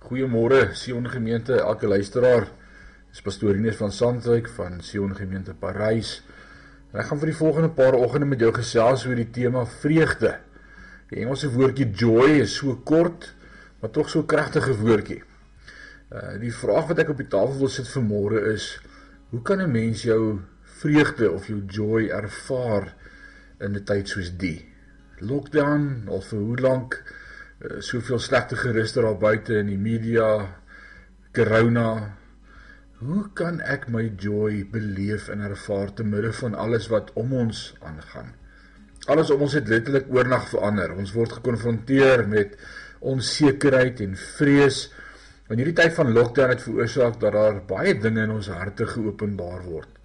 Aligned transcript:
Goeiemôre 0.00 0.74
Sion 0.74 1.04
Gemeente, 1.12 1.58
elke 1.60 1.86
luisteraar. 1.86 2.46
Dis 3.12 3.20
pastoor 3.20 3.58
Ines 3.58 3.76
van 3.76 3.92
Sandwyk 3.92 4.46
van 4.56 4.78
Sion 4.80 5.12
Gemeente 5.14 5.52
Parys. 5.52 6.14
En 6.88 7.02
ek 7.02 7.10
gaan 7.10 7.20
vir 7.20 7.30
die 7.30 7.36
volgende 7.36 7.68
paar 7.76 7.98
oggende 7.98 8.30
met 8.30 8.40
jou 8.40 8.48
gesels 8.56 9.04
oor 9.04 9.20
die 9.20 9.28
tema 9.28 9.66
vreugde. 9.82 10.32
Die 11.12 11.20
Engelse 11.20 11.52
woordjie 11.52 11.90
joy 11.92 12.40
is 12.40 12.56
so 12.62 12.78
kort, 12.88 13.28
maar 13.82 13.92
tog 13.92 14.08
so 14.08 14.24
kragtige 14.24 14.72
woordjie. 14.80 15.20
Uh 16.08 16.40
die 16.40 16.54
vraag 16.62 16.88
wat 16.88 17.04
ek 17.04 17.12
op 17.12 17.20
die 17.20 17.28
tafel 17.36 17.60
wil 17.60 17.74
sit 17.76 17.92
vir 17.92 18.08
môre 18.08 18.44
is: 18.54 18.72
Hoe 19.30 19.44
kan 19.44 19.60
'n 19.60 19.70
mens 19.70 20.08
jou 20.08 20.40
vreugde 20.80 21.28
of 21.30 21.52
jou 21.52 21.60
joy 21.68 22.08
ervaar 22.08 22.94
in 23.60 23.76
'n 23.76 23.84
tyd 23.84 24.08
soos 24.08 24.32
die? 24.32 24.64
Lockdown 25.20 26.08
of 26.08 26.32
vir 26.32 26.40
hoe 26.40 26.56
lank? 26.56 27.02
Eh, 27.60 27.82
soveel 27.84 28.18
slegte 28.18 28.56
geruster 28.56 29.04
daar 29.04 29.18
buite 29.20 29.58
in 29.60 29.66
die 29.68 29.78
media. 29.78 30.28
Corona. 31.36 32.16
Hoe 33.04 33.26
kan 33.36 33.58
ek 33.60 33.84
my 33.92 34.06
joy 34.16 34.62
beleef 34.72 35.26
en 35.28 35.44
ervaar 35.44 35.92
te 35.92 36.06
midde 36.08 36.30
van 36.38 36.56
alles 36.56 36.88
wat 36.88 37.10
om 37.20 37.34
ons 37.36 37.60
aangaan? 37.84 38.32
Alles 39.12 39.32
om 39.34 39.44
ons 39.44 39.58
het 39.58 39.68
letterlik 39.68 40.08
oornag 40.08 40.48
verander. 40.54 40.96
Ons 40.96 41.12
word 41.12 41.36
gekonfronteer 41.36 42.24
met 42.32 42.56
onsekerheid 43.04 44.00
en 44.08 44.16
vrees. 44.16 44.80
In 45.52 45.60
hierdie 45.60 45.76
tyd 45.76 45.92
van 46.00 46.16
lockdown 46.16 46.56
het 46.56 46.64
veroorsaak 46.64 47.20
dat 47.20 47.36
daar 47.36 47.60
baie 47.68 47.92
dinge 47.92 48.24
in 48.24 48.36
ons 48.38 48.48
harte 48.48 48.88
geopenbaar 48.88 49.66
word. 49.68 50.00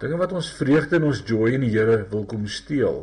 Dinge 0.00 0.16
wat 0.24 0.32
ons 0.32 0.52
vreugde 0.56 1.02
en 1.02 1.10
ons 1.12 1.20
joy 1.20 1.52
in 1.58 1.68
die 1.68 1.74
Here 1.76 2.06
wil 2.08 2.24
kom 2.24 2.48
steel. 2.48 3.02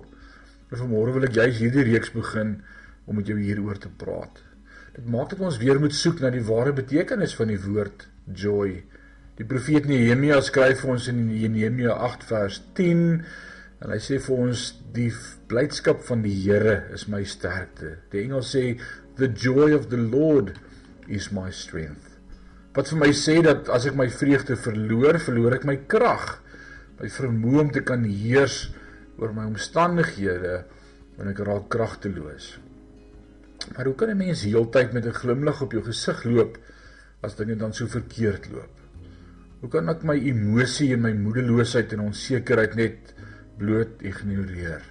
En 0.73 0.87
vanmôre 0.87 1.19
wil 1.19 1.29
ek 1.29 1.37
juist 1.37 1.61
hierdie 1.61 1.85
reeks 1.93 2.17
begin 2.17 2.63
om 3.11 3.19
met 3.19 3.29
jou 3.29 3.37
hieroor 3.39 3.77
te 3.79 3.91
praat. 3.91 4.41
Dit 4.95 5.07
maak 5.11 5.31
dat 5.31 5.43
ons 5.43 5.59
weer 5.61 5.79
moet 5.79 5.95
soek 5.95 6.19
na 6.23 6.31
die 6.33 6.43
ware 6.47 6.73
betekenis 6.75 7.35
van 7.37 7.51
die 7.51 7.59
woord 7.61 8.07
joy. 8.35 8.81
Die 9.39 9.47
profeet 9.47 9.87
Nehemia 9.89 10.41
skryf 10.43 10.83
vir 10.83 10.93
ons 10.95 11.07
in 11.11 11.23
Nehemia 11.29 11.95
8 12.07 12.25
vers 12.31 12.59
10 12.79 13.05
en 13.81 13.93
hy 13.93 13.99
sê 14.03 14.19
vir 14.21 14.41
ons 14.47 14.65
die 14.93 15.09
blydskap 15.49 16.03
van 16.05 16.23
die 16.25 16.33
Here 16.43 16.81
is 16.93 17.07
my 17.09 17.23
sterkte. 17.27 17.95
Die 18.11 18.25
engel 18.25 18.43
sê 18.45 18.75
the 19.17 19.29
joy 19.31 19.71
of 19.77 19.89
the 19.93 19.99
Lord 19.99 20.53
is 21.07 21.31
my 21.35 21.49
strength. 21.55 22.11
Wat 22.75 22.91
vir 22.91 23.01
my 23.01 23.09
sê 23.17 23.39
dat 23.43 23.71
as 23.73 23.87
ek 23.89 23.97
my 23.99 24.07
vreugde 24.11 24.55
verloor, 24.59 25.19
verloor 25.19 25.57
ek 25.57 25.65
my 25.67 25.77
krag, 25.91 26.37
my 27.01 27.09
vermoë 27.11 27.63
om 27.65 27.71
te 27.73 27.83
kan 27.87 28.05
heers 28.05 28.67
oor 29.19 29.33
my 29.35 29.47
omstandighede 29.49 30.61
wanneer 31.17 31.33
ek 31.33 31.41
raak 31.47 31.71
kragteloos. 31.73 32.53
Maar 33.75 33.85
hoe 33.85 33.95
kan 33.95 34.09
'n 34.09 34.17
mens 34.17 34.43
heeltyd 34.43 34.93
met 34.93 35.05
'n 35.05 35.19
glimlag 35.21 35.61
op 35.61 35.71
jou 35.71 35.83
gesig 35.83 36.23
loop 36.23 36.57
as 37.21 37.35
dinge 37.35 37.55
dan 37.55 37.73
so 37.73 37.87
verkeerd 37.87 38.49
loop? 38.49 38.75
Hoe 39.59 39.69
kan 39.69 39.89
ek 39.89 40.03
my 40.03 40.17
emosie 40.17 40.93
en 40.93 41.01
my 41.01 41.11
moedeloosheid 41.13 41.93
en 41.93 41.99
onsekerheid 41.99 42.75
net 42.75 43.13
bloot 43.57 44.01
ignoreer? 44.01 44.81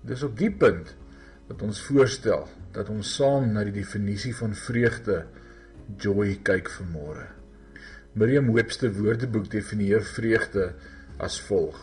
Dis 0.00 0.22
op 0.22 0.38
die 0.38 0.50
punt 0.50 0.94
dat 1.48 1.62
ons 1.62 1.80
voorstel 1.82 2.48
dat 2.72 2.88
ons 2.88 3.14
saam 3.14 3.52
na 3.52 3.64
die 3.64 3.72
definisie 3.72 4.34
van 4.36 4.54
vreugde 4.54 5.26
joy 5.96 6.38
kyk 6.42 6.70
vanmôre. 6.70 7.26
Merriam-Webster 8.18 8.92
Woordeboek 8.92 9.50
definieer 9.50 10.02
vreugde 10.02 10.72
as 11.18 11.36
volg: 11.40 11.76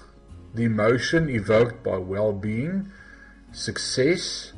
The 0.56 0.66
emotion 0.66 1.30
evoked 1.30 1.84
by 1.84 1.98
well-being, 2.02 2.88
success, 3.52 4.54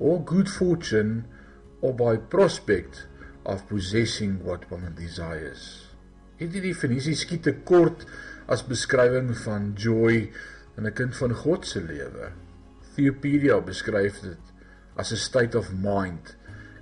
or 0.00 0.18
good 0.24 0.48
fortune 0.48 1.28
or 1.80 1.92
by 1.94 2.16
prospect 2.16 3.06
of 3.44 3.68
possessing 3.68 4.42
what 4.44 4.68
one 4.70 4.94
desires. 4.96 5.86
Hierdie 6.40 6.64
definisie 6.64 7.14
skiet 7.20 7.44
te 7.44 7.52
kort 7.68 8.06
as 8.48 8.64
beskrywing 8.64 9.34
van 9.44 9.74
joy 9.76 10.32
in 10.76 10.86
'n 10.86 10.92
kind 10.92 11.14
van 11.14 11.34
God 11.34 11.66
se 11.68 11.80
lewe. 11.80 12.32
Theopedia 12.96 13.60
beskryf 13.60 14.22
dit 14.22 14.54
as 14.96 15.12
a 15.12 15.16
state 15.16 15.54
of 15.54 15.74
mind 15.74 16.34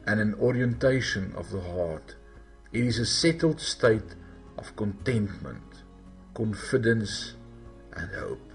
and 0.07 0.21
an 0.21 0.35
orientation 0.39 1.35
of 1.35 1.51
the 1.51 1.61
heart. 1.61 2.15
It 2.73 2.85
is 2.85 2.99
a 2.99 3.07
settled 3.07 3.61
state 3.61 4.15
of 4.57 4.77
contentment, 4.77 5.83
confidence 6.35 7.35
and 7.93 8.11
hope. 8.15 8.48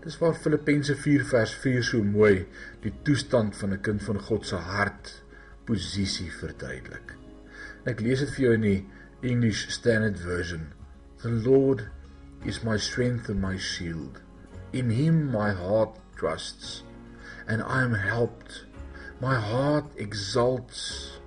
Dis 0.00 0.16
waar 0.16 0.32
Filippense 0.32 0.94
4 0.96 1.24
vers 1.28 1.50
4 1.60 1.82
so 1.84 2.00
mooi 2.00 2.46
die 2.80 2.92
toestand 3.04 3.56
van 3.56 3.74
'n 3.74 3.82
kind 3.84 4.02
van 4.02 4.20
God 4.28 4.46
se 4.46 4.56
hart 4.56 5.10
posisie 5.68 6.30
verduidelik. 6.32 7.12
Ek 7.84 8.00
lees 8.00 8.22
dit 8.24 8.32
vir 8.36 8.44
jou 8.44 8.54
in 8.54 8.64
die 8.64 8.86
English 9.20 9.68
Standard 9.68 10.18
Version. 10.18 10.72
The 11.20 11.28
Lord 11.28 11.84
is 12.44 12.62
my 12.64 12.78
strength 12.78 13.28
and 13.28 13.42
my 13.42 13.58
shield. 13.58 14.22
In 14.72 14.88
him 14.88 15.30
my 15.30 15.52
heart 15.52 16.00
trusts 16.16 16.82
and 17.46 17.60
I 17.60 17.84
am 17.84 17.92
helped. 17.92 18.64
My 19.20 19.36
heart 19.36 19.84
exalts 19.96 21.20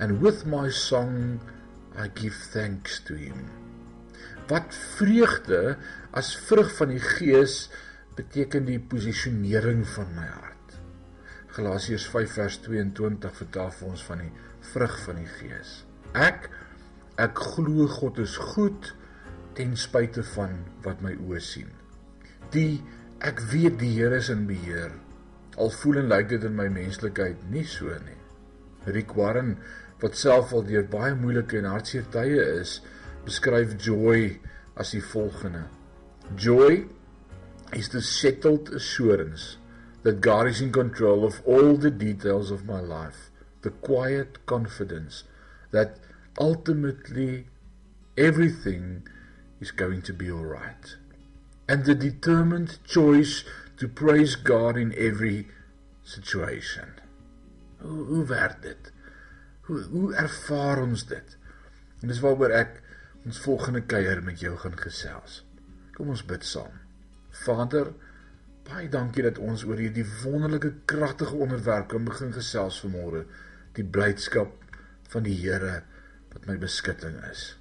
and 0.00 0.20
with 0.20 0.44
my 0.44 0.70
song 0.70 1.38
I 1.96 2.08
give 2.08 2.34
thanks 2.50 2.98
to 3.06 3.14
him. 3.14 3.46
Wat 4.48 4.74
vreugde 4.74 5.76
as 6.10 6.34
vrug 6.48 6.74
van 6.76 6.88
die 6.88 7.04
gees 7.04 7.68
beteken 8.18 8.66
die 8.66 8.80
posisionering 8.82 9.84
van 9.94 10.10
my 10.16 10.26
hart. 10.26 10.78
Galasiërs 11.54 12.06
5 12.12 12.36
vers 12.38 12.60
22 12.66 13.34
vertel 13.40 13.70
vir 13.78 13.90
ons 13.92 14.04
van 14.10 14.22
die 14.24 14.32
vrug 14.72 14.96
van 15.04 15.20
die 15.22 15.30
Gees. 15.38 15.74
Ek 16.18 16.48
ek 17.18 17.40
glo 17.56 17.88
God 17.90 18.20
is 18.22 18.36
goed 18.54 18.92
ten 19.58 19.74
spyte 19.78 20.22
van 20.34 20.60
wat 20.84 21.02
my 21.02 21.14
oë 21.18 21.42
sien. 21.42 21.70
Die 22.54 22.80
ek 23.26 23.42
weet 23.50 23.78
die 23.80 23.94
Here 23.96 24.18
is 24.18 24.30
in 24.30 24.46
beheer. 24.50 24.92
Al 25.58 25.72
voel 25.80 26.04
en 26.04 26.12
lyk 26.12 26.28
dit 26.34 26.44
in 26.46 26.54
my 26.58 26.68
menslikheid 26.70 27.40
nie 27.50 27.66
so 27.66 27.90
nie. 28.04 28.18
Rick 28.86 29.16
Warren 29.18 29.56
wat 30.02 30.14
self 30.18 30.52
al 30.54 30.62
deur 30.66 30.86
baie 30.90 31.16
moeilike 31.18 31.58
en 31.58 31.66
hartseer 31.72 32.06
tye 32.14 32.38
is, 32.60 32.78
beskryf 33.26 33.74
joy 33.82 34.38
as 34.78 34.94
die 34.94 35.02
volgende: 35.02 35.64
Joy 36.38 36.84
is 37.72 37.90
the 37.90 38.02
settled 38.02 38.70
assurance 38.70 39.56
that 40.02 40.20
God 40.20 40.46
is 40.46 40.60
in 40.60 40.72
control 40.72 41.24
of 41.24 41.42
all 41.44 41.76
the 41.76 41.90
details 41.90 42.50
of 42.50 42.64
my 42.64 42.80
life, 42.80 43.30
the 43.62 43.70
quiet 43.70 44.46
confidence 44.46 45.24
that 45.70 45.98
ultimately 46.40 47.46
everything 48.16 49.06
is 49.60 49.70
going 49.70 50.02
to 50.02 50.12
be 50.12 50.30
all 50.30 50.44
right, 50.44 50.96
and 51.68 51.84
the 51.84 51.94
determined 51.94 52.78
choice 52.86 53.44
to 53.76 53.88
praise 53.88 54.36
God 54.36 54.76
in 54.76 54.94
every 54.96 55.48
situation. 56.04 56.94
Hoe 57.78 58.04
hoe 58.04 58.24
werk 58.26 58.62
dit? 58.62 58.92
Hoe 59.68 59.82
hoe 59.82 60.14
ervaar 60.14 60.82
ons 60.82 61.06
dit? 61.06 61.36
En 62.00 62.08
dis 62.08 62.20
waaroor 62.22 62.54
ek 62.56 62.80
ons 63.26 63.40
volgende 63.44 63.82
kuier 63.86 64.22
met 64.24 64.40
jou 64.40 64.56
gaan 64.56 64.78
gesels. 64.78 65.42
Kom 65.94 66.10
ons 66.14 66.24
bid 66.26 66.46
saam. 66.46 66.87
Vader, 67.44 67.92
baie 68.68 68.88
dankie 68.92 69.24
dat 69.24 69.38
ons 69.40 69.64
oor 69.68 69.80
hierdie 69.80 70.06
wonderlike 70.22 70.72
kragtige 70.90 71.38
onderwerp 71.44 71.88
kan 71.92 72.04
begin 72.08 72.34
gesels 72.34 72.80
vanmôre. 72.84 73.24
Die 73.78 73.84
blydskap 73.84 74.52
van 75.12 75.24
die 75.24 75.36
Here 75.38 75.82
wat 76.34 76.48
my 76.48 76.58
beskutting 76.60 77.16
is. 77.30 77.54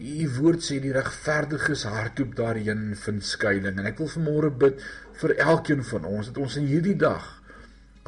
U 0.00 0.28
woord 0.38 0.64
sê 0.64 0.78
die 0.80 0.94
regverdiges 0.96 1.84
hardloop 1.84 2.32
daarheen 2.38 2.94
vind 2.96 3.26
skuilings 3.26 3.82
en 3.82 3.88
ek 3.90 3.98
wil 4.00 4.08
vanmôre 4.14 4.50
bid 4.62 4.80
vir 5.20 5.34
elkeen 5.44 5.82
van 5.90 6.06
ons 6.08 6.30
dat 6.30 6.40
ons 6.40 6.56
in 6.56 6.70
hierdie 6.70 6.96
dag 6.96 7.26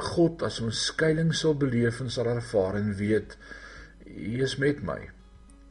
God 0.01 0.41
as 0.47 0.57
ons 0.63 0.79
skuilings 0.89 1.43
sal 1.43 1.53
beleef 1.59 1.99
en 2.01 2.09
sal 2.09 2.31
ervaar 2.31 2.79
en 2.79 2.89
weet 2.97 3.37
U 4.09 4.31
is 4.45 4.57
met 4.61 4.81
my. 4.85 4.97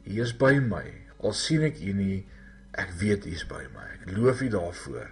U 0.07 0.21
is 0.23 0.31
by 0.39 0.55
my. 0.63 0.85
Al 1.19 1.35
sien 1.37 1.65
ek 1.67 1.81
U 1.83 1.91
nie, 1.97 2.23
ek 2.79 2.95
weet 3.01 3.27
U 3.27 3.35
is 3.35 3.43
by 3.49 3.61
my. 3.75 3.89
Ek 3.99 4.15
loof 4.15 4.41
U 4.47 4.49
daarvoor 4.55 5.11